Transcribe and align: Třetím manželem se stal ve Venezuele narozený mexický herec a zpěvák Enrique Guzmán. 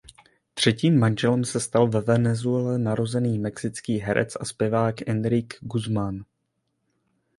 Třetím 0.53 0.99
manželem 0.99 1.45
se 1.45 1.59
stal 1.59 1.87
ve 1.89 2.01
Venezuele 2.01 2.77
narozený 2.79 3.39
mexický 3.39 3.97
herec 3.99 4.33
a 4.39 4.45
zpěvák 4.45 5.07
Enrique 5.09 5.59
Guzmán. 5.61 6.23